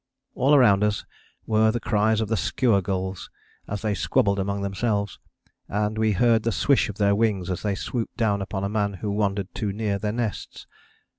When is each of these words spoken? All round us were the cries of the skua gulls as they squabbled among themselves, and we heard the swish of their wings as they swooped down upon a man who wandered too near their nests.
All 0.33 0.57
round 0.57 0.83
us 0.83 1.05
were 1.45 1.69
the 1.69 1.79
cries 1.79 2.21
of 2.21 2.27
the 2.27 2.35
skua 2.35 2.81
gulls 2.81 3.29
as 3.67 3.83
they 3.83 3.93
squabbled 3.93 4.39
among 4.39 4.63
themselves, 4.63 5.19
and 5.67 5.95
we 5.95 6.13
heard 6.13 6.41
the 6.41 6.51
swish 6.51 6.89
of 6.89 6.97
their 6.97 7.13
wings 7.13 7.51
as 7.51 7.61
they 7.61 7.75
swooped 7.75 8.17
down 8.17 8.41
upon 8.41 8.63
a 8.63 8.67
man 8.69 8.93
who 8.95 9.11
wandered 9.11 9.53
too 9.53 9.71
near 9.71 9.99
their 9.99 10.11
nests. 10.11 10.65